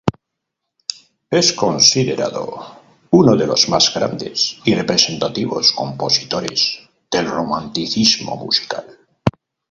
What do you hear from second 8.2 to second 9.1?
musical.